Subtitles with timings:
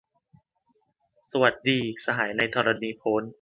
[1.31, 3.23] สวัสดีสหายในธรณีโพ้น